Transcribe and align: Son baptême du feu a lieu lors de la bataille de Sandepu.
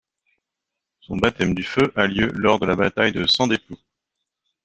Son 1.01 1.15
baptême 1.17 1.53
du 1.53 1.61
feu 1.61 1.93
a 1.95 2.07
lieu 2.07 2.25
lors 2.33 2.57
de 2.59 2.65
la 2.65 2.75
bataille 2.75 3.11
de 3.11 3.27
Sandepu. 3.27 3.75